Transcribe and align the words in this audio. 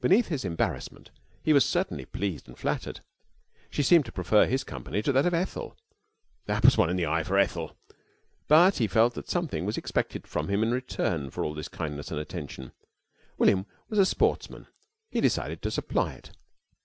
Beneath 0.00 0.26
his 0.26 0.44
embarrassment 0.44 1.12
he 1.44 1.52
was 1.52 1.64
certainly 1.64 2.04
pleased 2.04 2.48
and 2.48 2.58
flattered. 2.58 2.98
She 3.70 3.84
seemed 3.84 4.04
to 4.06 4.10
prefer 4.10 4.46
his 4.46 4.64
company 4.64 5.02
to 5.02 5.12
that 5.12 5.24
of 5.24 5.32
Ethel. 5.34 5.76
That 6.46 6.64
was 6.64 6.76
one 6.76 6.90
in 6.90 6.96
the 6.96 7.06
eye 7.06 7.22
for 7.22 7.38
Ethel. 7.38 7.76
But 8.48 8.78
he 8.78 8.88
felt 8.88 9.14
that 9.14 9.28
something 9.28 9.64
was 9.64 9.78
expected 9.78 10.26
from 10.26 10.48
him 10.48 10.64
in 10.64 10.72
return 10.72 11.30
for 11.30 11.44
all 11.44 11.54
this 11.54 11.68
kindness 11.68 12.10
and 12.10 12.18
attention. 12.18 12.72
William 13.38 13.66
was 13.88 14.00
a 14.00 14.04
sportsman. 14.04 14.66
He 15.12 15.20
decided 15.20 15.62
to 15.62 15.70
supply 15.70 16.14
it. 16.14 16.32